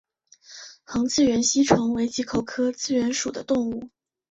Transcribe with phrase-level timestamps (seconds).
[0.87, 3.91] 鸻刺缘吸虫为棘口科刺缘属的动物。